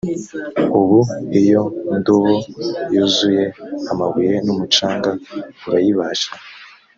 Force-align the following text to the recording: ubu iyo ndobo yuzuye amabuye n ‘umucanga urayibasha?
ubu 0.79 0.99
iyo 1.41 1.61
ndobo 1.97 2.33
yuzuye 2.93 3.43
amabuye 3.91 4.33
n 4.45 4.47
‘umucanga 4.53 5.09
urayibasha? 5.67 6.29